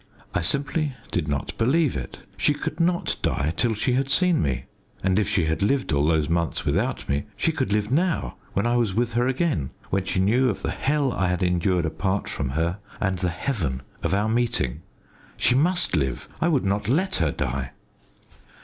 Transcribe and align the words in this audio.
I 0.33 0.41
simply 0.41 0.95
did 1.11 1.27
not 1.27 1.55
believe 1.59 1.95
it. 1.95 2.21
She 2.35 2.55
could 2.55 2.79
not 2.79 3.17
die 3.21 3.53
till 3.55 3.75
she 3.75 3.93
had 3.93 4.09
seen 4.09 4.41
me. 4.41 4.65
And 5.03 5.19
if 5.19 5.29
she 5.29 5.45
had 5.45 5.61
lived 5.61 5.93
all 5.93 6.07
those 6.07 6.27
months 6.27 6.65
without 6.65 7.07
me, 7.07 7.25
she 7.37 7.51
could 7.51 7.71
live 7.71 7.91
now, 7.91 8.35
when 8.53 8.65
I 8.65 8.77
was 8.77 8.95
with 8.95 9.13
her 9.13 9.27
again, 9.27 9.69
when 9.91 10.05
she 10.05 10.19
knew 10.19 10.49
of 10.49 10.63
the 10.63 10.71
hell 10.71 11.13
I 11.13 11.27
had 11.27 11.43
endured 11.43 11.85
apart 11.85 12.27
from 12.27 12.49
her, 12.49 12.79
and 12.99 13.19
the 13.19 13.29
heaven 13.29 13.83
of 14.01 14.15
our 14.15 14.27
meeting. 14.27 14.81
She 15.37 15.53
must 15.53 15.95
live. 15.95 16.27
I 16.41 16.47
would 16.47 16.65
not 16.65 16.89
let 16.89 17.17
her 17.17 17.31
die. 17.31 17.69